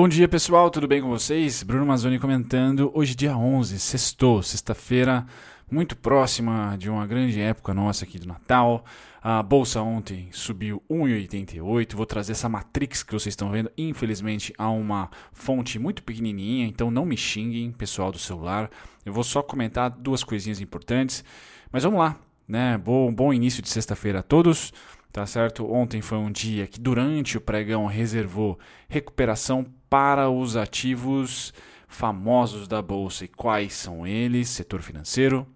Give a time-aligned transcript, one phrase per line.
[0.00, 1.64] Bom dia pessoal, tudo bem com vocês?
[1.64, 2.88] Bruno Mazzoni comentando.
[2.94, 5.26] Hoje, dia 11, sextou, sexta-feira,
[5.68, 8.84] muito próxima de uma grande época nossa aqui do Natal.
[9.20, 11.96] A bolsa ontem subiu 1,88.
[11.96, 13.72] Vou trazer essa matrix que vocês estão vendo.
[13.76, 18.70] Infelizmente, há uma fonte muito pequenininha, então não me xinguem, pessoal do celular.
[19.04, 21.24] Eu vou só comentar duas coisinhas importantes.
[21.72, 22.78] Mas vamos lá, né?
[22.78, 24.72] Bom, bom início de sexta-feira a todos
[25.12, 25.70] tá certo?
[25.70, 31.52] Ontem foi um dia que durante o pregão reservou recuperação para os ativos
[31.86, 33.24] famosos da bolsa.
[33.24, 34.48] E quais são eles?
[34.48, 35.46] Setor financeiro,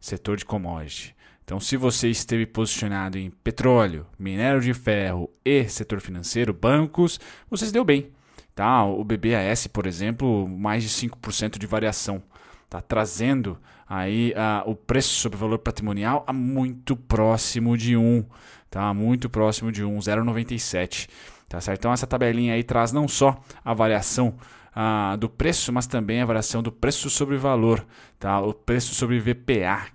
[0.00, 1.14] setor de commodity.
[1.44, 7.18] Então, se você esteve posicionado em petróleo, minério de ferro e setor financeiro, bancos,
[7.50, 8.12] você se deu bem.
[8.54, 8.84] Tá?
[8.84, 12.22] O BBAS, por exemplo, mais de 5% de variação.
[12.68, 13.58] Tá trazendo
[13.88, 18.24] aí uh, o preço sobre o valor patrimonial a muito próximo de 1.
[18.70, 18.94] Tá?
[18.94, 21.08] Muito próximo de 1, 0,97.
[21.50, 21.80] Tá certo?
[21.80, 24.34] Então essa tabelinha aí traz não só a variação
[24.72, 27.84] ah, do preço, mas também a variação do preço sobre valor,
[28.20, 28.40] tá?
[28.40, 29.88] O preço sobre VPA,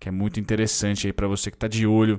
[0.00, 2.18] que é muito interessante aí para você que está de olho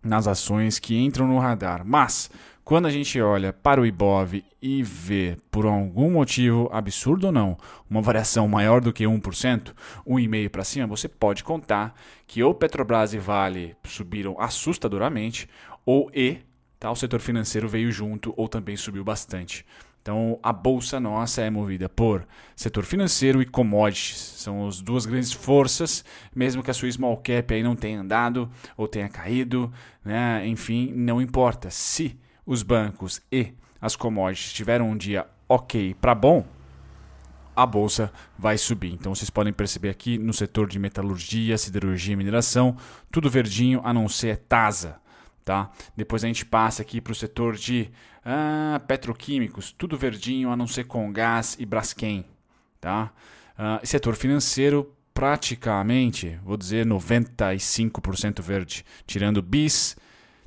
[0.00, 1.82] nas ações que entram no radar.
[1.84, 2.30] Mas
[2.62, 7.58] quando a gente olha para o IBOV e vê, por algum motivo, absurdo ou não,
[7.90, 9.74] uma variação maior do que 1%,
[10.06, 11.92] 1,5% para cima, você pode contar
[12.24, 15.48] que ou Petrobras e Vale subiram assustadoramente,
[15.84, 16.38] ou E
[16.82, 16.90] Tá?
[16.90, 19.64] O setor financeiro veio junto ou também subiu bastante.
[20.02, 24.18] Então, a bolsa nossa é movida por setor financeiro e commodities.
[24.18, 28.50] São as duas grandes forças, mesmo que a sua small cap aí não tenha andado
[28.76, 29.72] ou tenha caído,
[30.04, 30.44] né?
[30.44, 31.70] enfim, não importa.
[31.70, 36.44] Se os bancos e as commodities tiveram um dia ok para bom,
[37.54, 38.92] a bolsa vai subir.
[38.92, 42.76] Então vocês podem perceber aqui no setor de metalurgia, siderurgia e mineração,
[43.08, 45.00] tudo verdinho a não ser TASA.
[45.44, 45.70] Tá?
[45.96, 47.90] Depois a gente passa aqui para o setor de
[48.24, 52.24] ah, petroquímicos, tudo verdinho, a não ser com gás e Braskem.
[52.80, 53.12] Tá?
[53.58, 59.96] Ah, setor financeiro, praticamente, vou dizer 95% verde, tirando BIS,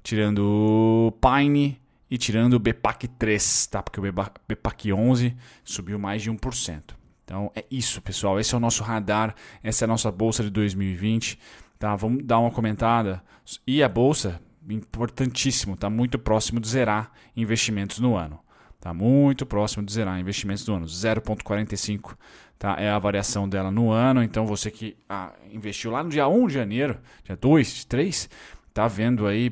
[0.02, 1.80] tirando Pine
[2.10, 3.84] e tirando o BPAC 3, tá?
[3.84, 4.04] porque o
[4.48, 6.96] BPAC 11 subiu mais de 1%.
[7.26, 8.40] Então é isso, pessoal.
[8.40, 11.40] Esse é o nosso radar, essa é a nossa bolsa de 2020.
[11.80, 11.96] Tá?
[11.96, 13.22] Vamos dar uma comentada.
[13.66, 14.40] E a bolsa,
[14.70, 18.40] importantíssimo, está muito próximo de zerar investimentos no ano.
[18.76, 20.86] Está muito próximo de zerar investimentos no ano.
[20.86, 22.16] 0,45
[22.60, 22.76] tá?
[22.80, 24.22] é a variação dela no ano.
[24.22, 28.30] Então você que ah, investiu lá no dia 1 de janeiro, dia 2, 3,
[28.68, 29.52] está vendo aí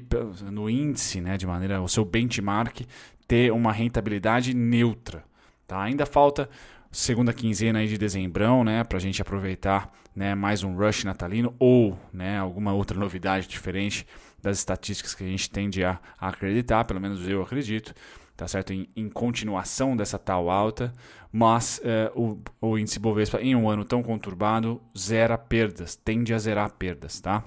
[0.52, 2.82] no índice, né, de maneira, o seu benchmark
[3.28, 5.24] ter uma rentabilidade neutra.
[5.66, 5.82] Tá?
[5.82, 6.50] Ainda falta
[6.92, 11.56] segunda quinzena aí de dezembrão, né, para a gente aproveitar né, mais um rush natalino
[11.58, 14.06] ou né, alguma outra novidade diferente
[14.44, 17.96] das estatísticas que a gente tende a, a acreditar, pelo menos eu acredito,
[18.36, 18.74] tá certo?
[18.74, 20.94] Em, em continuação dessa tal alta,
[21.32, 26.38] mas é, o, o índice Bovespa em um ano tão conturbado zera perdas, tende a
[26.38, 27.44] zerar perdas, tá?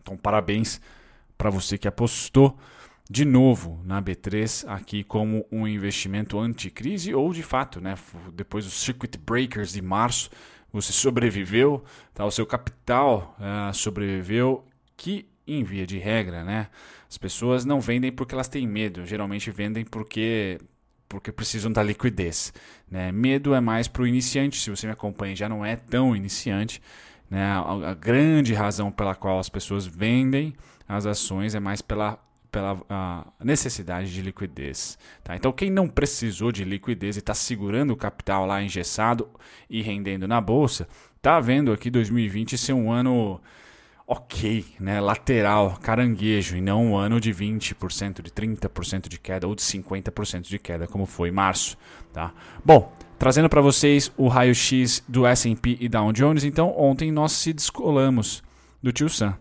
[0.00, 0.80] Então parabéns
[1.36, 2.56] para você que apostou
[3.08, 7.96] de novo na B3 aqui como um investimento anticrise ou de fato, né,
[8.32, 10.30] depois dos circuit breakers de março,
[10.72, 11.84] você sobreviveu,
[12.14, 12.24] tá?
[12.24, 14.64] o seu capital uh, sobreviveu,
[14.96, 16.68] que em via de regra, né,
[17.08, 20.58] as pessoas não vendem porque elas têm medo, geralmente vendem porque
[21.08, 22.52] porque precisam da liquidez.
[22.90, 23.12] Né?
[23.12, 26.82] Medo é mais para o iniciante, se você me acompanha já não é tão iniciante.
[27.30, 27.44] Né?
[27.44, 30.54] A, grande razão pela qual as pessoas vendem
[30.88, 32.18] as ações é mais pela
[32.50, 34.96] pela necessidade de liquidez.
[35.24, 35.34] Tá?
[35.34, 39.28] Então, quem não precisou de liquidez e está segurando o capital lá engessado
[39.68, 43.40] e rendendo na bolsa, está vendo aqui 2020 ser um ano
[44.06, 45.00] ok, né?
[45.00, 50.42] lateral, caranguejo, e não um ano de 20%, de 30% de queda ou de 50%
[50.42, 51.76] de queda, como foi em março.
[52.12, 52.32] Tá?
[52.64, 57.52] Bom, trazendo para vocês o raio-x do S&P e Dow Jones, então ontem nós se
[57.52, 58.42] descolamos
[58.82, 59.36] do Tio Sam.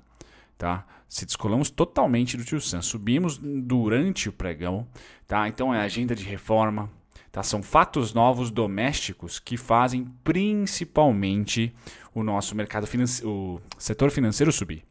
[0.57, 0.85] Tá?
[1.13, 2.81] se descolamos totalmente do Tio Sam.
[2.81, 4.87] Subimos durante o pregão,
[5.27, 5.47] tá?
[5.47, 6.89] Então é agenda de reforma,
[7.31, 7.43] tá?
[7.43, 11.71] São fatos novos domésticos que fazem principalmente
[12.13, 14.83] o nosso mercado financeiro, o setor financeiro subir.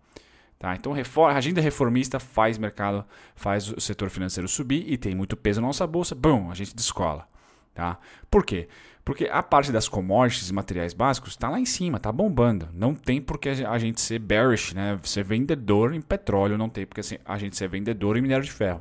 [0.59, 0.77] Tá?
[0.77, 3.05] Então reforma, a agenda reformista faz mercado,
[3.35, 6.15] faz o setor financeiro subir e tem muito peso na nossa bolsa.
[6.15, 7.27] Bom, a gente descola.
[7.75, 7.99] Tá?
[8.31, 8.69] Por quê?
[9.05, 12.69] Porque a parte das commodities e materiais básicos está lá em cima, está bombando.
[12.73, 14.99] Não tem por que a gente ser bearish, né?
[15.03, 18.53] ser vendedor em petróleo, não tem por que a gente ser vendedor em minério de
[18.53, 18.81] ferro.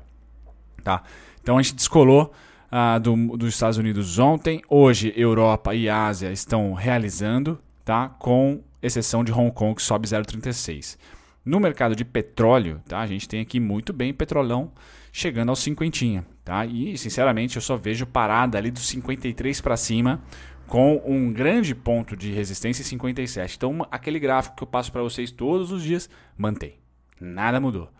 [0.83, 1.01] Tá?
[1.41, 2.31] Então a gente descolou
[2.71, 4.61] uh, do, dos Estados Unidos ontem.
[4.69, 8.09] Hoje, Europa e Ásia estão realizando, tá?
[8.09, 10.97] com exceção de Hong Kong, que sobe 0,36.
[11.43, 12.99] No mercado de petróleo, tá?
[12.99, 14.71] a gente tem aqui muito bem petrolão
[15.11, 16.65] chegando aos 50, tá?
[16.65, 20.21] E sinceramente eu só vejo parada ali dos 53 para cima
[20.67, 23.57] com um grande ponto de resistência em 57.
[23.57, 26.79] Então aquele gráfico que eu passo para vocês todos os dias mantém.
[27.19, 27.91] Nada mudou.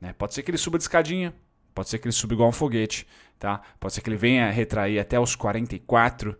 [0.00, 0.12] Né?
[0.12, 1.34] Pode ser que ele suba de escadinha,
[1.74, 3.06] pode ser que ele suba igual um foguete,
[3.38, 3.60] tá?
[3.80, 6.36] Pode ser que ele venha retrair até os 44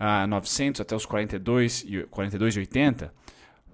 [0.00, 3.12] uh, 900 até os 42 e 42 e 80.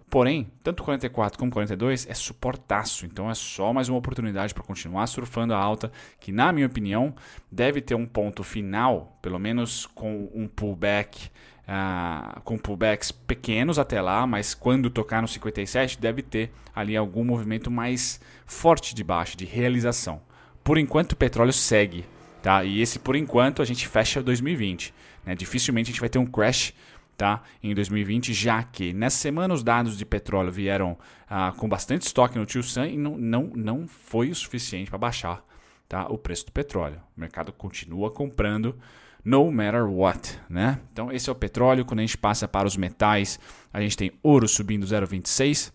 [0.08, 5.06] Porém, tanto 44 como 42 é suportaço, então é só mais uma oportunidade para continuar
[5.08, 5.90] surfando a alta,
[6.20, 7.14] que na minha opinião
[7.50, 11.28] deve ter um ponto final, pelo menos com um pullback,
[11.66, 17.24] uh, com pullbacks pequenos até lá, mas quando tocar no 57 deve ter ali algum
[17.24, 20.20] movimento mais forte de baixo, de realização.
[20.62, 22.04] Por enquanto o petróleo segue,
[22.46, 22.62] tá?
[22.62, 24.94] E esse por enquanto a gente fecha 2020.
[25.24, 25.34] Né?
[25.34, 26.72] Dificilmente a gente vai ter um crash
[27.16, 27.42] tá?
[27.60, 30.96] em 2020, já que nessa semana os dados de petróleo vieram
[31.28, 34.96] ah, com bastante estoque no Tio Sam e não, não, não foi o suficiente para
[34.96, 35.44] baixar
[35.88, 36.06] tá?
[36.06, 37.00] o preço do petróleo.
[37.16, 38.78] O mercado continua comprando
[39.24, 40.38] no matter what.
[40.48, 40.78] Né?
[40.92, 41.84] Então, esse é o petróleo.
[41.84, 43.40] Quando a gente passa para os metais,
[43.72, 45.72] a gente tem ouro subindo 0,26,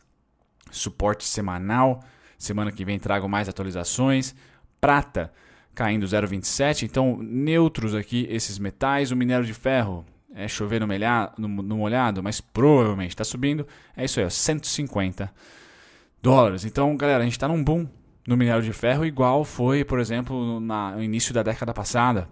[0.72, 2.02] suporte semanal.
[2.38, 4.34] Semana que vem trago mais atualizações.
[4.80, 5.34] Prata
[5.74, 6.84] caindo 0,27.
[6.84, 9.12] Então, neutros aqui esses metais.
[9.12, 13.68] O minério de ferro é chover no, melhado, no, no molhado, mas provavelmente está subindo.
[13.96, 15.32] É isso aí, ó, 150
[16.22, 16.66] dólares.
[16.66, 17.88] Então, galera, a gente está num boom
[18.28, 22.30] no minério de ferro, igual foi, por exemplo, na, no início da década passada.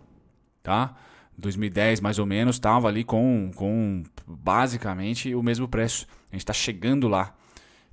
[0.61, 0.95] Tá?
[1.37, 6.05] 2010, mais ou menos, estava ali com, com basicamente o mesmo preço.
[6.31, 7.33] A gente está chegando lá.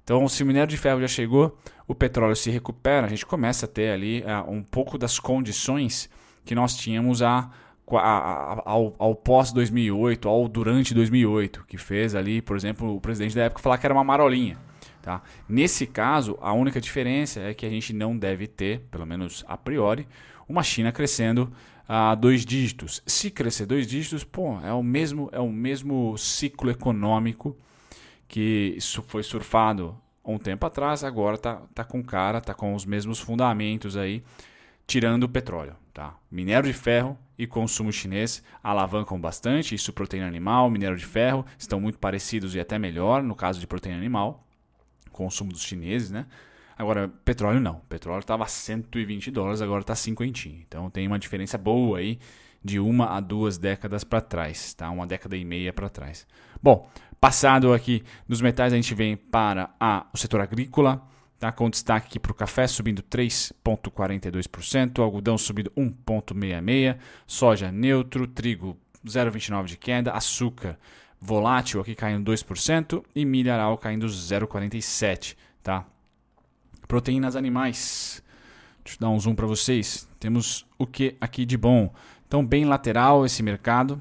[0.07, 3.67] Então, se o minério de ferro já chegou, o petróleo se recupera, a gente começa
[3.67, 6.09] a ter ali uh, um pouco das condições
[6.45, 7.51] que nós tínhamos a,
[7.91, 13.35] a, a, ao, ao pós-2008, ao durante 2008, que fez ali, por exemplo, o presidente
[13.35, 14.57] da época falar que era uma marolinha.
[15.03, 15.23] Tá?
[15.49, 19.57] Nesse caso, a única diferença é que a gente não deve ter, pelo menos a
[19.57, 20.07] priori,
[20.49, 21.53] uma China crescendo
[21.89, 23.03] a dois dígitos.
[23.05, 27.57] Se crescer dois dígitos, pô, é o mesmo, é o mesmo ciclo econômico
[28.29, 32.85] que isso foi surfado um tempo atrás, agora tá, tá com cara, tá com os
[32.85, 34.23] mesmos fundamentos aí,
[34.87, 35.77] tirando o petróleo.
[35.95, 36.17] Tá?
[36.31, 41.81] Minério de ferro e consumo chinês alavancam bastante, isso proteína animal, minério de ferro, estão
[41.81, 44.47] muito parecidos e até melhor no caso de proteína animal,
[45.13, 46.27] consumo dos chineses, né?
[46.79, 47.81] Agora, petróleo não.
[47.89, 50.49] Petróleo estava 120 dólares, agora está 50.
[50.49, 52.19] Então tem uma diferença boa aí
[52.67, 54.91] de uma a duas décadas para trás, tá?
[54.91, 56.27] Uma década e meia para trás.
[56.63, 56.91] Bom,
[57.21, 61.07] passado aqui dos metais, a gente vem para a, o setor agrícola,
[61.39, 61.53] tá?
[61.53, 68.77] com destaque para o café subindo 3,42%, algodão subindo 1,66%, soja neutro, trigo
[69.07, 70.77] 0,29% de queda, açúcar
[71.21, 75.37] volátil aqui caindo 2% e milharal caindo 0,47%.
[75.63, 75.87] Tá?
[76.87, 78.23] Proteínas animais.
[78.85, 80.09] Deixa eu dar um zoom para vocês.
[80.21, 81.93] Temos o que aqui de bom?
[82.27, 84.01] Então, bem lateral esse mercado,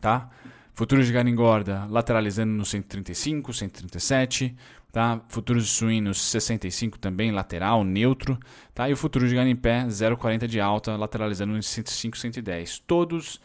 [0.00, 0.30] tá?
[0.72, 4.54] Futuros de carne engorda lateralizando no 135, 137,
[4.92, 5.20] tá?
[5.28, 8.38] Futuros de suínos 65 também lateral, neutro,
[8.74, 8.88] tá?
[8.88, 12.78] E o futuro de carne em pé 0,40 de alta, lateralizando no 105, 110.
[12.80, 13.40] Todos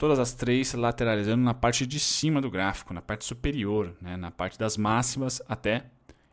[0.00, 4.16] todas as três lateralizando na parte de cima do gráfico, na parte superior, né?
[4.16, 5.84] na parte das máximas até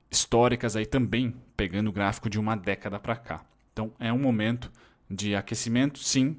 [0.09, 3.43] históricas aí também, pegando o gráfico de uma década para cá.
[3.73, 4.71] Então é um momento
[5.11, 6.37] de aquecimento, sim,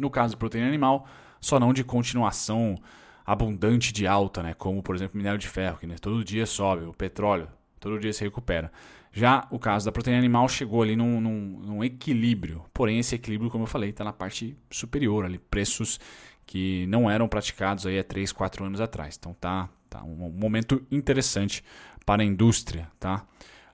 [0.00, 1.06] no caso de proteína animal,
[1.40, 2.76] só não de continuação
[3.24, 4.54] abundante de alta, né?
[4.54, 5.96] como por exemplo minério de ferro, que né?
[6.00, 7.48] todo dia sobe, o petróleo
[7.80, 8.70] todo dia se recupera.
[9.12, 13.50] Já o caso da proteína animal chegou ali num, num, num equilíbrio, porém esse equilíbrio,
[13.50, 15.98] como eu falei, está na parte superior, ali preços
[16.46, 19.16] que não eram praticados aí há 3, 4 anos atrás.
[19.18, 21.64] Então tá, tá um momento interessante
[22.04, 22.88] para a indústria.
[23.00, 23.24] Tá?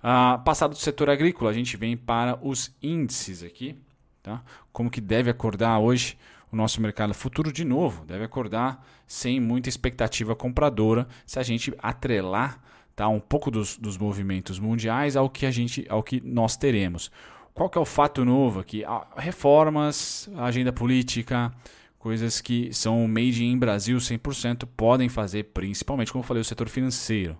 [0.03, 3.79] Ah, passado do setor agrícola, a gente vem para os índices aqui.
[4.27, 4.43] Tá?
[4.73, 6.19] Como que deve acordar hoje
[6.51, 8.05] o nosso mercado futuro de novo?
[8.05, 12.61] Deve acordar sem muita expectativa compradora se a gente atrelar
[12.97, 17.09] tá, um pouco dos, dos movimentos mundiais ao que a gente ao que nós teremos.
[17.55, 18.85] Qual que é o fato novo aqui?
[18.85, 21.55] Ah, reformas, agenda política,
[21.97, 26.69] coisas que são made in Brasil 100% podem fazer, principalmente, como eu falei, o setor
[26.69, 27.39] financeiro.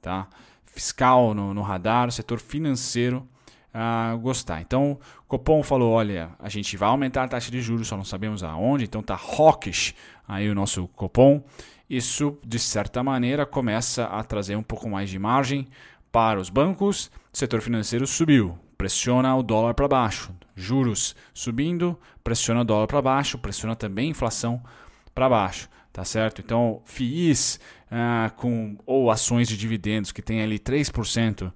[0.00, 0.26] Tá?
[0.64, 3.28] Fiscal no, no radar, o setor financeiro
[3.74, 4.60] uh, gostar.
[4.60, 8.42] Então, Copom falou: olha, a gente vai aumentar a taxa de juros, só não sabemos
[8.42, 9.94] aonde, então tá hawkish
[10.26, 11.42] aí o nosso Copom.
[11.90, 15.66] Isso, de certa maneira, começa a trazer um pouco mais de margem
[16.10, 17.10] para os bancos.
[17.32, 20.32] O setor financeiro subiu, pressiona o dólar para baixo.
[20.56, 24.62] Juros subindo, pressiona o dólar para baixo, pressiona também a inflação
[25.14, 25.68] para baixo.
[25.92, 26.40] Tá certo?
[26.40, 31.52] Então, FIIs ah, com, ou ações de dividendos que tem ali 3%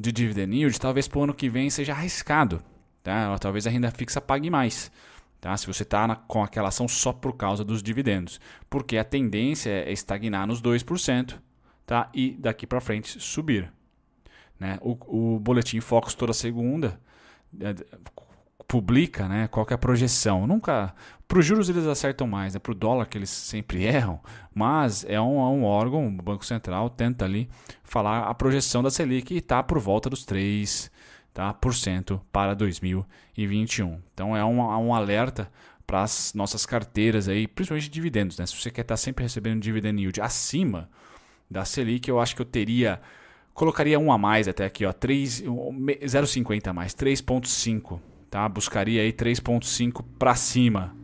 [0.00, 2.62] de dividend yield, talvez para o ano que vem seja arriscado.
[3.02, 3.38] Tá?
[3.38, 4.90] Talvez a renda fixa pague mais.
[5.40, 5.56] Tá?
[5.56, 8.40] Se você está com aquela ação só por causa dos dividendos.
[8.68, 11.38] Porque a tendência é estagnar nos 2%
[11.86, 12.10] tá?
[12.14, 13.70] e daqui para frente subir.
[14.58, 14.78] Né?
[14.80, 17.00] O, o Boletim Focus toda segunda
[17.60, 17.74] é,
[18.70, 20.46] publica né, qual é a projeção.
[20.46, 20.94] Nunca.
[21.26, 24.20] Para os juros eles acertam mais, é para o dólar que eles sempre erram,
[24.54, 27.48] mas é um, é um órgão, o Banco Central tenta ali
[27.84, 30.90] falar a projeção da Selic e está por volta dos 3%,
[31.32, 34.00] tá, por cento para 2021.
[34.12, 35.50] Então é um, um alerta
[35.86, 38.38] para as nossas carteiras aí, principalmente de dividendos.
[38.38, 38.46] Né?
[38.46, 40.88] Se você quer estar tá sempre recebendo dividend yield acima
[41.48, 43.00] da Selic, eu acho que eu teria
[43.52, 48.00] colocaria um a mais até aqui, ó, 0,50 a mais, 3.5,
[48.30, 48.48] tá?
[48.48, 50.94] Buscaria aí 3.5 para cima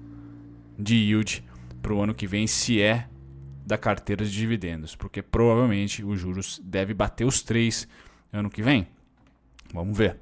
[0.78, 1.44] de yield
[1.82, 3.08] para o ano que vem, se é
[3.66, 7.88] da carteira de dividendos, porque provavelmente os juros deve bater os 3
[8.32, 8.86] ano que vem.
[9.74, 10.18] Vamos ver.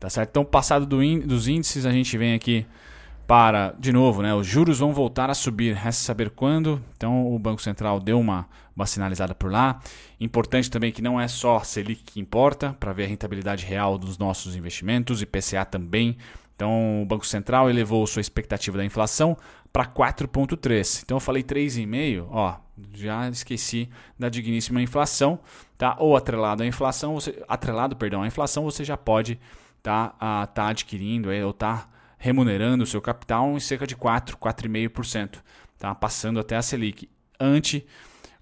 [0.00, 0.30] Tá certo?
[0.30, 2.66] Então, passado do dos índices, a gente vem aqui
[3.26, 6.82] para, de novo, né, os juros vão voltar a subir, resta saber quando.
[6.96, 9.80] Então, o Banco Central deu uma, uma sinalizada por lá.
[10.18, 14.16] Importante também que não é só Selic que importa para ver a rentabilidade real dos
[14.16, 16.16] nossos investimentos, IPCA também.
[16.58, 19.36] Então, o Banco Central elevou sua expectativa da inflação
[19.72, 21.02] para 4,3.
[21.04, 22.56] Então, eu falei 3,5, ó,
[22.94, 23.88] já esqueci
[24.18, 25.38] da digníssima inflação,
[25.76, 25.94] tá?
[26.00, 29.38] Ou atrelado à inflação, você, atrelado, perdão, à inflação, você já pode
[29.80, 31.88] tá, a, tá adquirindo ou tá
[32.18, 35.38] remunerando o seu capital em cerca de 4, 4,5%,
[35.78, 35.94] tá?
[35.94, 37.08] passando até a Selic.
[37.38, 37.86] Ante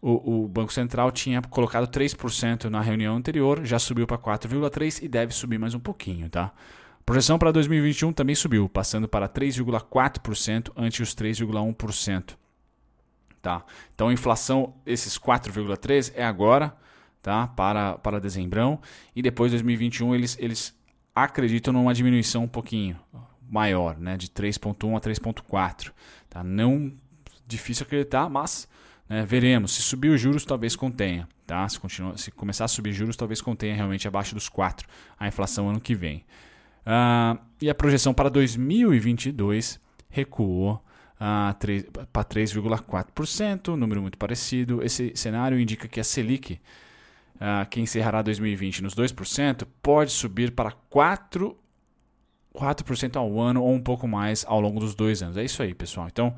[0.01, 5.09] o, o, Banco Central tinha colocado 3% na reunião anterior, já subiu para 4,3% e
[5.09, 6.31] deve subir mais um pouquinho.
[6.31, 6.51] Tá?
[7.07, 12.37] Projeção para 2021 também subiu, passando para 3,4% ante os 3,1%.
[13.41, 13.65] Tá?
[13.95, 16.77] Então a inflação, esses 4,3% é agora,
[17.23, 17.47] tá?
[17.47, 18.81] para, para dezembrão,
[19.15, 20.77] e depois 2021 eles, eles
[21.15, 22.99] acreditam numa diminuição um pouquinho
[23.49, 25.93] maior, né, de 3.1 a 3.4.
[26.29, 26.43] Tá?
[26.43, 26.93] Não
[27.47, 28.69] difícil acreditar, mas
[29.09, 29.77] né, veremos.
[29.77, 31.29] Se subir os juros, talvez contenha.
[31.47, 31.69] Tá?
[31.69, 35.69] Se, continua, se começar a subir juros, talvez contenha realmente abaixo dos 4 a inflação
[35.69, 36.25] ano que vem.
[36.87, 44.83] Uh, e a projeção para 2022 recuou uh, para 3,4%, número muito parecido.
[44.85, 46.61] Esse cenário indica que a Selic,
[47.35, 51.57] uh, que encerrará 2020 nos 2%, pode subir para 4
[52.57, 55.37] 4% ao ano ou um pouco mais ao longo dos dois anos.
[55.37, 56.09] É isso aí, pessoal.
[56.11, 56.35] Então,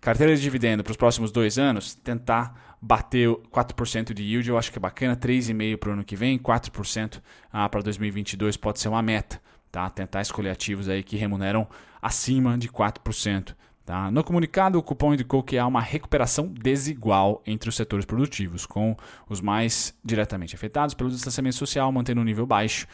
[0.00, 4.70] carteira de dividendo para os próximos dois anos, tentar bater 4% de yield, eu acho
[4.70, 5.16] que é bacana.
[5.16, 7.20] 3,5% para o ano que vem, 4%
[7.52, 9.40] ah, para 2022 pode ser uma meta.
[9.70, 9.88] Tá?
[9.90, 11.66] Tentar escolher ativos aí que remuneram
[12.00, 13.54] acima de 4%.
[13.84, 14.10] Tá?
[14.10, 18.94] No comunicado, o cupom indicou que há uma recuperação desigual entre os setores produtivos, com
[19.28, 22.86] os mais diretamente afetados pelo distanciamento social mantendo um nível baixo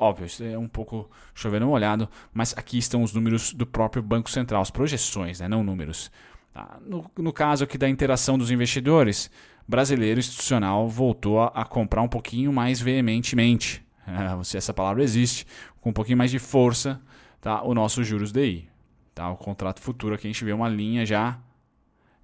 [0.00, 4.30] Óbvio, isso é um pouco chovendo molhado, mas aqui estão os números do próprio Banco
[4.30, 6.10] Central, as projeções, né, não números.
[6.54, 6.78] Tá?
[6.86, 9.28] No, no, caso aqui da interação dos investidores,
[9.66, 13.84] brasileiro institucional voltou a, a comprar um pouquinho mais veementemente,
[14.44, 15.46] se essa palavra existe,
[15.80, 17.00] com um pouquinho mais de força,
[17.40, 17.62] tá?
[17.62, 18.68] o nosso juros DI.
[19.14, 19.30] Tá?
[19.30, 21.38] O contrato futuro aqui a gente vê uma linha já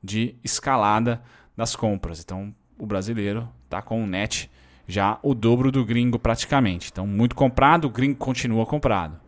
[0.02, 1.22] de escalada
[1.56, 2.20] das compras.
[2.20, 4.50] Então o brasileiro está com um net
[4.86, 6.90] já o dobro do gringo praticamente.
[6.92, 9.18] Então, muito comprado, o gringo continua comprado.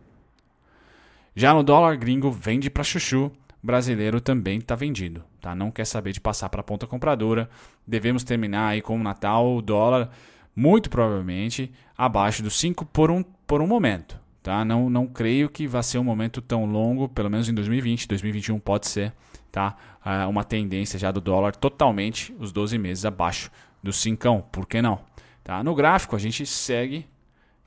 [1.35, 5.23] Já no dólar, gringo vende para chuchu, brasileiro também está vendido.
[5.41, 5.55] Tá?
[5.55, 7.49] Não quer saber de passar para a ponta compradora.
[7.85, 10.09] Devemos terminar aí com o Natal, o dólar,
[10.57, 14.19] muito provavelmente abaixo dos 5 por um, por um momento.
[14.41, 14.65] Tá?
[14.65, 18.59] Não, não creio que vai ser um momento tão longo, pelo menos em 2020, 2021
[18.59, 19.13] pode ser.
[19.51, 19.75] Tá?
[20.03, 23.51] Uh, uma tendência já do dólar totalmente os 12 meses abaixo
[23.83, 24.99] do 5, por que não?
[25.43, 25.63] Tá?
[25.63, 27.05] No gráfico a gente segue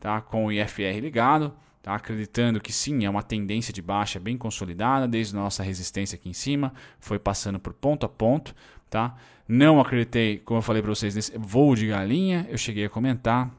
[0.01, 0.21] tá?
[0.21, 1.95] com o IFR ligado, tá?
[1.95, 6.33] acreditando que sim, é uma tendência de baixa bem consolidada, desde nossa resistência aqui em
[6.33, 8.55] cima, foi passando por ponto a ponto.
[8.89, 9.15] Tá?
[9.47, 13.51] Não acreditei, como eu falei para vocês, nesse voo de galinha, eu cheguei a comentar.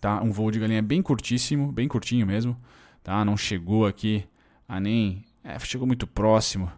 [0.00, 0.22] Tá?
[0.22, 2.56] Um voo de galinha bem curtíssimo, bem curtinho mesmo.
[3.02, 3.24] Tá?
[3.24, 4.24] Não chegou aqui
[4.68, 5.24] a nem.
[5.44, 6.70] É, chegou muito próximo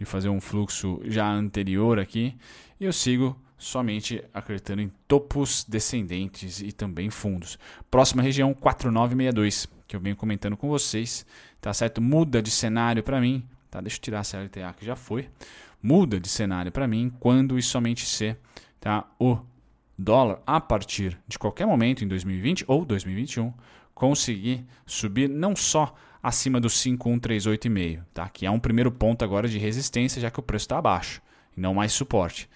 [0.00, 2.34] de fazer um fluxo já anterior aqui.
[2.80, 7.58] E eu sigo somente acreditando em topos descendentes e também fundos.
[7.90, 11.26] Próxima região 4962, que eu venho comentando com vocês,
[11.60, 12.00] tá certo?
[12.00, 13.82] Muda de cenário para mim, tá?
[13.82, 15.28] Deixa eu tirar essa LTA que já foi.
[15.82, 18.34] Muda de cenário para mim quando e somente se,
[18.80, 19.06] tá?
[19.18, 19.38] O
[19.98, 23.52] dólar a partir de qualquer momento em 2020 ou 2021
[23.94, 28.28] conseguir subir não só acima dos 5138,5, tá?
[28.28, 31.22] Que é um primeiro ponto agora de resistência, já que o preço está abaixo
[31.56, 32.48] e não mais suporte.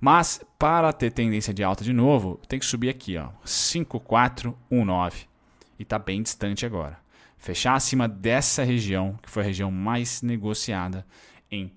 [0.00, 5.26] Mas para ter tendência de alta de novo, tem que subir aqui, ó, 5419.
[5.78, 6.98] E está bem distante agora.
[7.38, 11.06] fechar acima dessa região, que foi a região mais negociada
[11.50, 11.70] em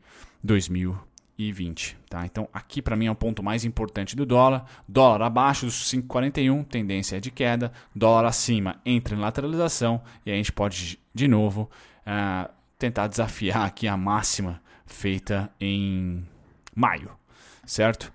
[0.43, 1.97] 2020.
[2.09, 2.25] Tá?
[2.25, 4.65] Então, aqui para mim é o ponto mais importante do dólar.
[4.87, 7.71] Dólar abaixo dos 5,41, tendência é de queda.
[7.93, 10.01] Dólar acima, entra em lateralização.
[10.25, 11.69] E a gente pode, de novo,
[12.07, 16.25] uh, tentar desafiar aqui a máxima feita em
[16.73, 17.11] maio,
[17.65, 18.11] certo?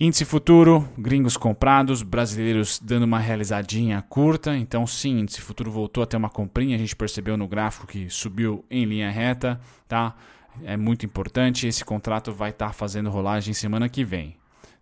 [0.00, 4.56] Índice futuro, gringos comprados, brasileiros dando uma realizadinha curta.
[4.56, 6.76] Então, sim, índice futuro voltou a ter uma comprinha.
[6.76, 10.14] A gente percebeu no gráfico que subiu em linha reta, tá?
[10.64, 11.66] É muito importante.
[11.66, 14.36] Esse contrato vai estar tá fazendo rolagem semana que vem,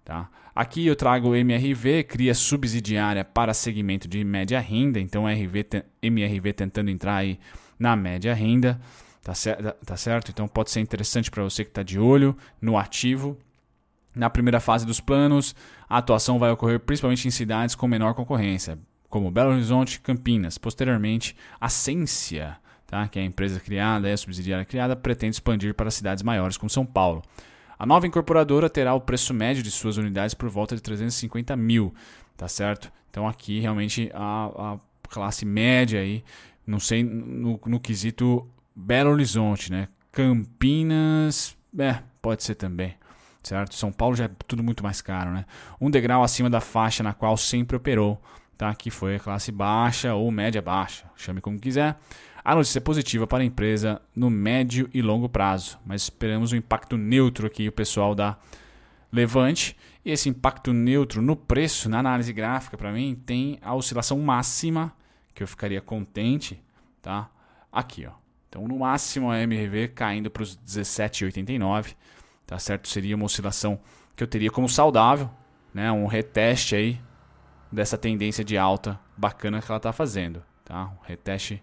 [0.04, 0.28] tá?
[0.56, 4.98] Aqui eu trago MRV, cria subsidiária para segmento de média renda.
[4.98, 7.38] Então, RV, MRV tentando entrar aí
[7.78, 8.80] na média renda,
[9.22, 9.34] tá,
[9.84, 10.30] tá certo?
[10.30, 13.36] Então, pode ser interessante para você que está de olho no ativo.
[14.14, 15.54] Na primeira fase dos planos,
[15.86, 18.78] a atuação vai ocorrer principalmente em cidades com menor concorrência,
[19.10, 20.56] como Belo Horizonte e Campinas.
[20.56, 23.06] Posteriormente, a Cência, tá?
[23.08, 26.70] que é a empresa criada, é a subsidiária criada, pretende expandir para cidades maiores como
[26.70, 27.22] São Paulo.
[27.78, 31.95] A nova incorporadora terá o preço médio de suas unidades por volta de 350 mil,
[32.37, 32.90] tá certo?
[33.11, 34.78] Então aqui realmente a, a
[35.09, 36.25] classe média aí,
[36.66, 39.88] não sei no, no quesito Belo Horizonte, né?
[40.11, 42.97] Campinas, é, pode ser também
[43.47, 43.75] certo?
[43.75, 45.45] São Paulo já é tudo muito mais caro, né?
[45.80, 48.21] Um degrau acima da faixa na qual sempre operou,
[48.59, 48.75] tá?
[48.75, 51.97] Que foi a classe baixa ou média baixa, chame como quiser.
[52.46, 56.56] A notícia é positiva para a empresa no médio e longo prazo, mas esperamos um
[56.56, 58.38] impacto neutro aqui, o pessoal da
[59.10, 59.76] Levante.
[60.04, 64.94] E esse impacto neutro no preço, na análise gráfica, para mim, tem a oscilação máxima,
[65.34, 66.62] que eu ficaria contente,
[67.02, 67.28] tá?
[67.72, 68.12] Aqui, ó.
[68.48, 71.96] Então, no máximo, a MRV caindo para os 17,89
[72.46, 72.86] tá certo?
[72.86, 73.80] Seria uma oscilação
[74.14, 75.28] que eu teria como saudável,
[75.74, 75.90] né?
[75.90, 77.00] Um reteste aí
[77.72, 80.92] dessa tendência de alta bacana que ela está fazendo, tá?
[80.96, 81.61] Um reteste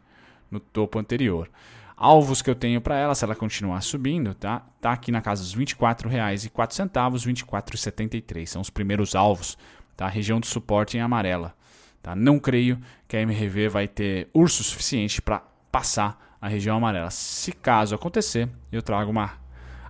[0.53, 1.49] no topo anterior.
[1.97, 4.65] Alvos que eu tenho para ela, se ela continuar subindo, tá?
[4.79, 8.45] Tá aqui na casa dos R$ 24,04, R$ 24,73.
[8.45, 9.57] São os primeiros alvos,
[9.95, 10.07] tá?
[10.07, 11.55] Região de suporte em amarela,
[12.01, 12.15] tá?
[12.15, 17.09] Não creio que a MRV vai ter urso suficiente para passar a região amarela.
[17.09, 19.43] Se caso acontecer, eu trago uma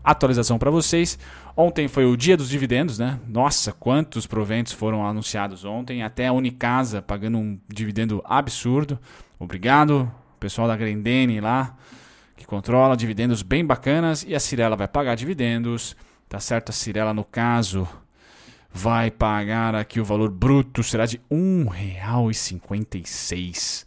[0.03, 1.17] atualização para vocês.
[1.55, 3.19] Ontem foi o dia dos dividendos, né?
[3.27, 6.03] Nossa, quantos proventos foram anunciados ontem.
[6.03, 8.99] Até a Unicasa pagando um dividendo absurdo.
[9.39, 10.11] Obrigado,
[10.43, 11.73] pessoal da Grendene lá,
[12.35, 14.25] que controla dividendos bem bacanas.
[14.27, 15.95] E a Cirela vai pagar dividendos,
[16.27, 16.69] tá certo?
[16.69, 17.87] A Cirela, no caso,
[18.69, 23.85] vai pagar aqui o valor bruto, será de R$ 1,56.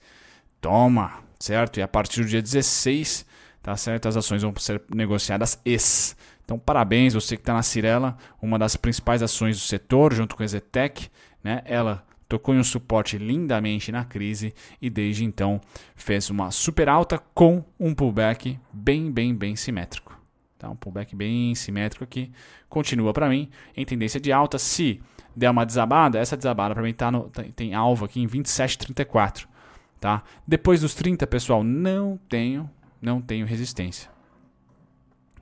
[0.58, 1.78] Toma, certo?
[1.78, 3.26] E a partir do dia 16
[3.62, 4.06] tá certo?
[4.06, 6.16] As ações vão ser negociadas ex.
[6.44, 10.44] Então, parabéns, você que está na Cirela, uma das principais ações do setor, junto com
[10.44, 11.10] a Zetec,
[11.42, 11.62] né?
[11.64, 15.60] Ela tocou em um suporte lindamente na crise e desde então
[15.94, 20.18] fez uma super alta com um pullback bem, bem, bem simétrico.
[20.58, 20.68] Tá?
[20.70, 22.32] Um pullback bem simétrico aqui.
[22.68, 24.58] Continua para mim em tendência de alta.
[24.58, 25.00] Se
[25.34, 29.46] der uma desabada, essa desabada para mim tá no, tem, tem alvo aqui em 27,34.
[30.00, 30.22] Tá?
[30.46, 34.10] Depois dos 30, pessoal, não tenho não tenho resistência.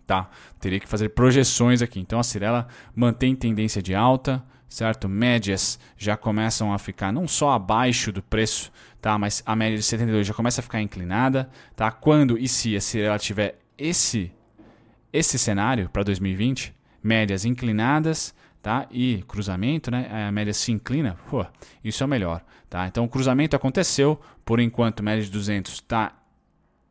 [0.06, 0.28] Tá?
[0.60, 1.98] Teria que fazer projeções aqui.
[1.98, 5.08] Então a Cirela mantém tendência de alta, certo?
[5.08, 9.16] Médias já começam a ficar não só abaixo do preço, tá?
[9.18, 11.90] Mas a média de 72 já começa a ficar inclinada, tá?
[11.90, 14.32] Quando e se a Cirela tiver esse
[15.12, 18.86] esse cenário para 2020, médias inclinadas, tá?
[18.90, 20.26] E cruzamento, né?
[20.26, 21.46] A média se inclina, pô,
[21.84, 22.86] isso é o melhor, tá?
[22.88, 26.12] Então o cruzamento aconteceu, por enquanto média de 200 está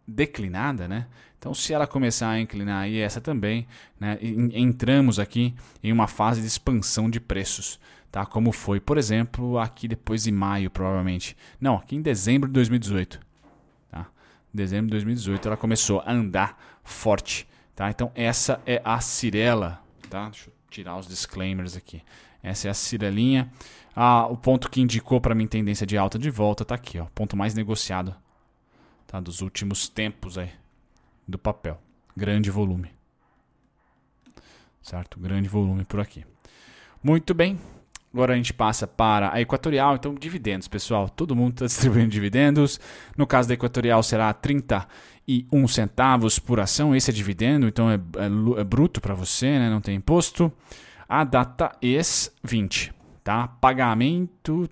[0.07, 1.07] declinada, né?
[1.43, 3.67] Então, se ela começar a inclinar e essa também,
[3.99, 8.25] né, entramos aqui em uma fase de expansão de preços, tá?
[8.25, 11.35] Como foi, por exemplo, aqui depois de maio, provavelmente.
[11.59, 13.19] Não, aqui em dezembro de 2018,
[13.91, 14.07] tá?
[14.53, 17.89] Dezembro de 2018 ela começou a andar forte, tá?
[17.89, 20.29] Então, essa é a Cirela, tá?
[20.29, 22.01] Deixa eu tirar os disclaimers aqui.
[22.41, 23.51] Essa é a Cirelinha.
[23.93, 27.05] Ah, o ponto que indicou para mim tendência de alta de volta tá aqui, ó,
[27.13, 28.15] ponto mais negociado
[29.13, 29.19] tá?
[29.19, 30.49] dos últimos tempos aí
[31.27, 31.79] do papel.
[32.17, 32.89] Grande volume.
[34.81, 35.19] Certo?
[35.19, 36.25] Grande volume por aqui.
[37.01, 37.59] Muito bem.
[38.11, 39.95] Agora a gente passa para a Equatorial.
[39.95, 41.09] Então, dividendos, pessoal.
[41.09, 42.79] Todo mundo está distribuindo dividendos.
[43.15, 46.95] No caso da Equatorial, será 31 centavos por ação.
[46.95, 49.69] Esse é dividendo, então é, é, é bruto para você, né?
[49.69, 50.51] não tem imposto.
[51.07, 52.91] A data ex 20.
[53.23, 53.47] Tá?
[53.47, 54.67] Pagamento.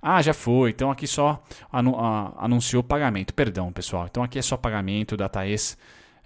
[0.00, 0.70] Ah, já foi.
[0.70, 1.96] Então aqui só anu
[2.38, 3.34] anunciou pagamento.
[3.34, 4.06] Perdão, pessoal.
[4.10, 5.76] Então aqui é só pagamento da Taes.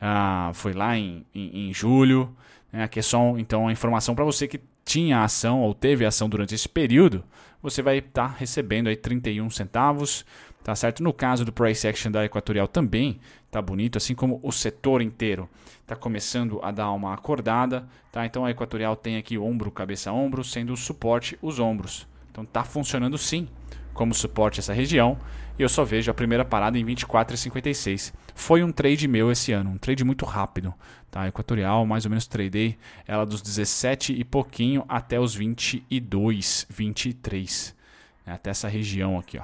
[0.00, 2.34] Ah, foi lá em, em, em, julho.
[2.72, 2.84] Né?
[2.84, 6.54] Aqui é só então a informação para você que tinha ação ou teve ação durante
[6.54, 7.22] esse período,
[7.62, 10.24] você vai estar tá recebendo aí 31 centavos,
[10.64, 11.02] tá certo?
[11.02, 13.20] No caso do price action da Equatorial também
[13.50, 15.48] tá bonito, assim como o setor inteiro
[15.82, 18.24] está começando a dar uma acordada, tá?
[18.24, 22.09] Então a Equatorial tem aqui ombro, cabeça, ombro, sendo o suporte os ombros.
[22.30, 23.48] Então tá funcionando sim
[23.92, 25.18] como suporte essa região
[25.58, 28.14] e eu só vejo a primeira parada em 24,56.
[28.34, 30.72] Foi um trade meu esse ano, um trade muito rápido.
[31.10, 31.28] Tá?
[31.28, 37.76] Equatorial, mais ou menos tradei ela dos 17 e pouquinho até os 22, 23.
[38.24, 38.32] Né?
[38.32, 39.38] Até essa região aqui.
[39.38, 39.42] Ó.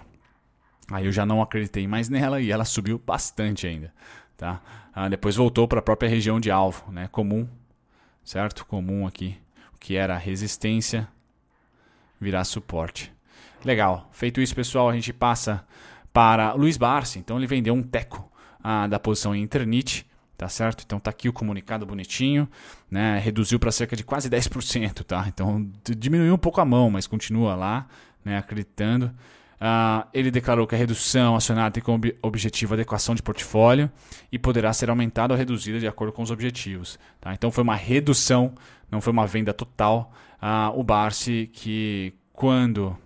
[0.90, 3.92] Aí eu já não acreditei mais nela e ela subiu bastante ainda.
[4.37, 4.62] Tá?
[4.94, 7.09] Ah, depois voltou para a própria região de alvo, né?
[7.09, 7.46] comum,
[8.25, 8.64] certo?
[8.64, 9.37] Comum aqui,
[9.79, 11.09] que era resistência,
[12.20, 13.12] virar suporte.
[13.64, 14.09] Legal.
[14.12, 15.64] Feito isso, pessoal, a gente passa
[16.12, 17.18] para Luiz Barsi.
[17.18, 18.31] Então ele vendeu um teco
[18.62, 20.83] ah, da posição em Internit, tá certo?
[20.85, 22.48] Então tá aqui o comunicado bonitinho,
[22.90, 23.18] né?
[23.18, 25.24] Reduziu para cerca de quase 10%, tá?
[25.29, 27.87] Então diminuiu um pouco a mão, mas continua lá,
[28.24, 28.38] né?
[28.38, 29.12] Acreditando.
[29.57, 33.90] Uh, ele declarou que a redução acionada tem como objetivo a adequação de portfólio
[34.31, 36.98] e poderá ser aumentada ou reduzida de acordo com os objetivos.
[37.20, 37.33] Tá?
[37.33, 38.55] Então foi uma redução,
[38.90, 40.12] não foi uma venda total.
[40.42, 42.96] Uh, o Barsi, que quando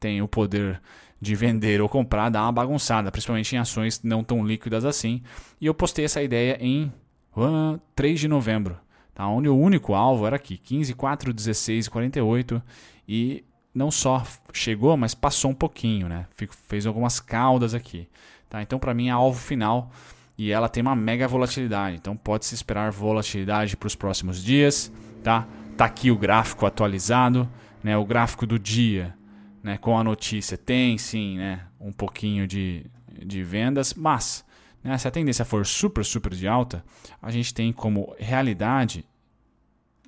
[0.00, 0.80] tem o poder
[1.20, 5.22] de vender ou comprar dá uma bagunçada, principalmente em ações não tão líquidas assim.
[5.60, 6.92] E eu postei essa ideia em
[7.36, 8.78] uh, 3 de novembro,
[9.14, 9.26] tá?
[9.26, 12.62] onde o único alvo era aqui, 15, 4, 16, 48
[13.08, 16.26] e não só chegou, mas passou um pouquinho, né?
[16.68, 18.08] fez algumas caudas aqui.
[18.48, 18.62] Tá?
[18.62, 19.90] Então, para mim, é alvo final
[20.36, 21.96] e ela tem uma mega volatilidade.
[21.96, 24.90] Então, pode-se esperar volatilidade para os próximos dias.
[25.22, 25.46] Tá?
[25.78, 27.48] Tá aqui o gráfico atualizado,
[27.84, 27.96] né?
[27.96, 29.16] o gráfico do dia
[29.62, 32.84] né, com a notícia tem sim né, um pouquinho de,
[33.24, 34.44] de vendas, mas
[34.82, 36.84] né, se a tendência for super, super de alta,
[37.22, 39.04] a gente tem como realidade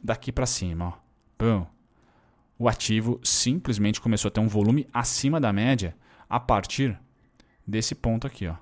[0.02, 0.88] daqui para cima.
[0.88, 0.92] Ó.
[1.38, 1.66] Boom.
[2.58, 5.96] O ativo simplesmente começou a ter um volume acima da média
[6.28, 6.98] a partir
[7.64, 8.48] desse ponto aqui.
[8.48, 8.56] Ó.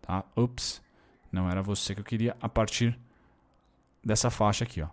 [0.00, 0.24] Tá?
[0.34, 0.80] Ups,
[1.30, 2.98] não era você que eu queria a partir
[4.02, 4.80] dessa faixa aqui.
[4.80, 4.88] Ó.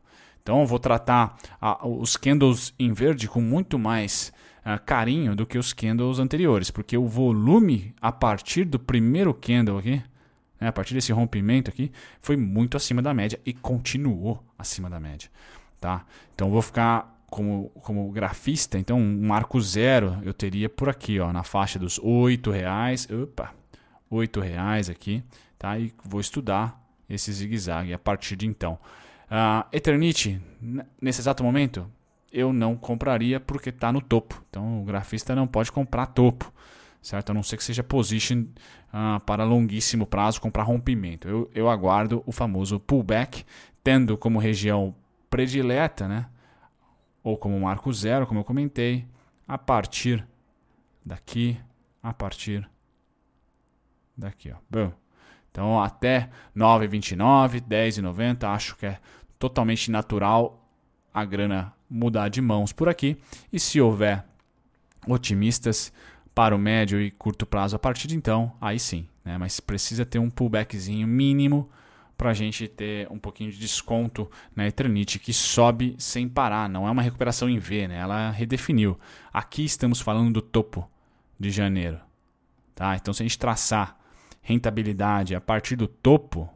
[0.46, 5.44] Então eu vou tratar a, os candles em verde com muito mais uh, carinho do
[5.44, 10.04] que os candles anteriores, porque o volume a partir do primeiro candle aqui,
[10.62, 15.00] né, a partir desse rompimento aqui, foi muito acima da média e continuou acima da
[15.00, 15.32] média.
[15.82, 16.06] Tá?
[16.36, 21.20] Então eu vou ficar como, como grafista, então um marco zero eu teria por aqui,
[21.20, 23.52] ó, na faixa dos R$ reais, opa,
[24.12, 25.24] R$ reais aqui,
[25.58, 25.80] tá?
[25.80, 26.80] E vou estudar
[27.10, 28.78] esse zigue-zague a partir de então.
[29.26, 30.42] Uh, Eternity,
[31.02, 31.90] nesse exato momento,
[32.32, 34.44] eu não compraria porque está no topo.
[34.50, 36.52] Então o grafista não pode comprar topo,
[37.02, 37.32] certo?
[37.32, 38.46] A não ser que seja position
[38.94, 41.28] uh, para longuíssimo prazo, comprar rompimento.
[41.28, 43.46] Eu, eu aguardo o famoso pullback,
[43.84, 44.94] tendo como região
[45.30, 46.28] predileta, né?
[47.24, 49.06] Ou como marco zero, como eu comentei,
[49.48, 50.26] a partir
[51.04, 51.58] daqui,
[52.02, 52.70] a partir
[54.18, 54.58] daqui, ó.
[54.70, 55.05] Bom.
[55.56, 59.00] Então até 9,29, 10,90, acho que é
[59.40, 60.70] totalmente natural
[61.14, 63.18] a grana mudar de mãos por aqui.
[63.54, 64.26] E se houver
[65.08, 65.94] otimistas
[66.34, 69.08] para o médio e curto prazo a partir de então, aí sim.
[69.24, 69.38] Né?
[69.38, 71.70] Mas precisa ter um pullbackzinho mínimo
[72.18, 76.68] para a gente ter um pouquinho de desconto na Eternit, que sobe sem parar.
[76.68, 77.98] Não é uma recuperação em V, né?
[77.98, 79.00] ela redefiniu.
[79.32, 80.86] Aqui estamos falando do topo
[81.40, 81.98] de janeiro.
[82.74, 82.94] Tá?
[82.98, 83.98] Então, se a gente traçar
[84.46, 86.48] rentabilidade a partir do topo,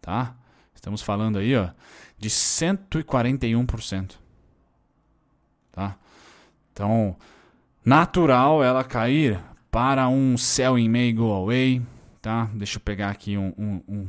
[0.00, 0.36] tá?
[0.74, 1.70] estamos falando aí ó,
[2.18, 4.16] de 141%.
[5.72, 5.96] Tá?
[6.70, 7.16] Então,
[7.82, 11.80] natural ela cair para um sell in May go away.
[12.20, 12.50] Tá?
[12.52, 14.08] Deixa eu pegar aqui um, um, um,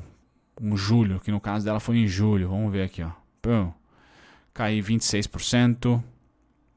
[0.61, 2.49] um julho, que no caso dela foi em julho.
[2.49, 3.01] Vamos ver aqui.
[3.01, 3.11] Ó.
[3.41, 3.71] Pum.
[4.53, 6.03] Cair 26%.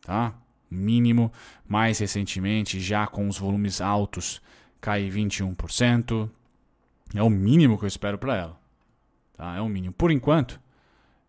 [0.03, 0.33] Tá?
[0.71, 1.33] Mínimo.
[1.67, 4.41] Mais recentemente, já com os volumes altos,
[4.81, 6.29] cair 21%.
[7.15, 8.61] É o mínimo que eu espero para ela.
[9.37, 9.57] Tá?
[9.57, 9.93] É o mínimo.
[9.93, 10.61] Por enquanto,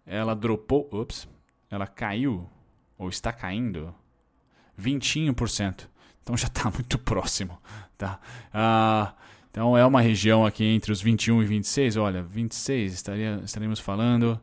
[0.06, 1.28] ela dropou, ups,
[1.70, 2.50] ela caiu,
[2.98, 3.94] ou está caindo,
[4.80, 5.88] 21%.
[6.22, 7.58] Então já está muito próximo.
[7.98, 8.20] Tá?
[8.54, 9.14] Ah,
[9.52, 11.98] então é uma região aqui entre os 21 e 26.
[11.98, 14.40] Olha, 26 estaria, estaremos falando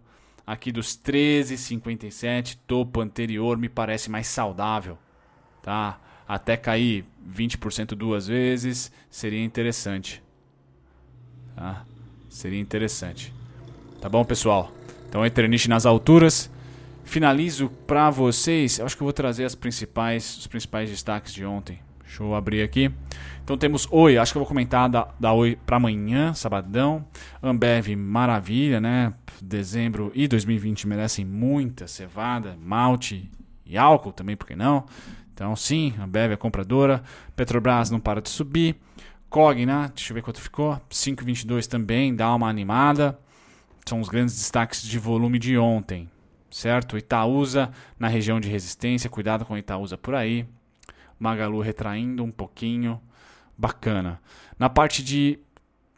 [0.46, 2.58] aqui dos 13,57.
[2.66, 4.96] Topo anterior me parece mais saudável.
[5.62, 5.98] Tá?
[6.28, 10.22] Até cair 20% duas vezes seria interessante.
[11.54, 11.84] Tá?
[12.28, 13.32] Seria interessante.
[14.00, 14.72] Tá bom, pessoal?
[15.08, 16.50] Então, Eternite nas alturas.
[17.04, 18.78] Finalizo para vocês.
[18.78, 21.78] Eu acho que eu vou trazer as principais, os principais destaques de ontem.
[22.06, 22.90] Deixa eu abrir aqui.
[23.42, 27.04] Então temos Oi, acho que eu vou comentar da, da Oi para amanhã, sabadão.
[27.42, 29.12] Ambev, maravilha, né?
[29.40, 33.30] Dezembro e 2020 merecem muita cevada, malte
[33.64, 34.86] e álcool também, por que não?
[35.36, 37.02] Então sim, Ambev é compradora.
[37.36, 38.74] Petrobras não para de subir.
[39.28, 40.80] Cogna, deixa eu ver quanto ficou.
[40.90, 43.18] 5,22 também, dá uma animada.
[43.84, 46.10] São os grandes destaques de volume de ontem,
[46.50, 46.96] certo?
[46.96, 50.48] Itaúsa na região de resistência, cuidado com Itaúsa por aí.
[51.18, 52.98] Magalu retraindo um pouquinho,
[53.58, 54.18] bacana.
[54.58, 55.38] Na parte de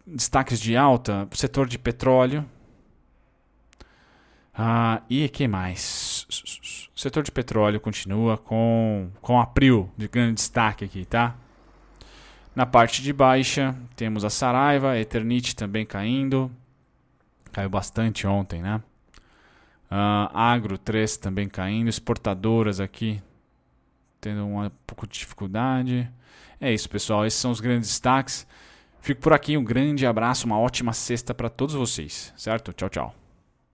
[0.05, 2.45] destaques de alta, setor de petróleo.
[4.53, 6.27] Ah, e que mais?
[6.99, 11.37] O setor de petróleo continua com, com a Prio de grande destaque aqui, tá?
[12.57, 16.51] Na parte de baixa, temos a Saraiva, a Eternit também caindo.
[17.53, 18.83] Caiu bastante ontem, né?
[19.89, 21.89] Uh, Agro 3 também caindo.
[21.89, 23.23] Exportadoras aqui
[24.21, 26.11] tendo um pouco de dificuldade.
[26.61, 27.25] É isso, pessoal.
[27.25, 28.45] Esses são os grandes destaques.
[29.01, 29.57] Fico por aqui.
[29.57, 32.73] Um grande abraço, uma ótima sexta para todos vocês, certo?
[32.73, 33.28] Tchau, tchau.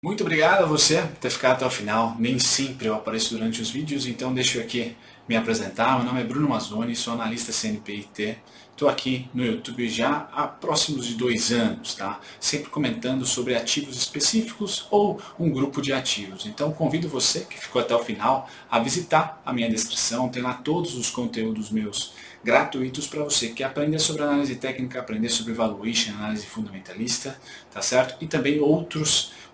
[0.03, 2.17] Muito obrigado a você por ter ficado até o final.
[2.19, 4.97] Nem sempre eu apareço durante os vídeos, então deixa eu aqui
[5.29, 5.99] me apresentar.
[5.99, 8.39] Meu nome é Bruno Mazzoni, sou analista CNPIT.
[8.73, 12.19] Estou aqui no YouTube já há próximos de dois anos, tá?
[12.41, 16.47] Sempre comentando sobre ativos específicos ou um grupo de ativos.
[16.47, 20.31] Então convido você que ficou até o final a visitar a minha descrição.
[20.31, 25.29] Tem lá todos os conteúdos meus gratuitos para você que aprender sobre análise técnica, aprender
[25.29, 27.39] sobre valuation, análise fundamentalista,
[27.71, 28.17] tá certo?
[28.19, 29.33] E também outros